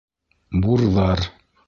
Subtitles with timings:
[0.63, 1.23] Бурҙар!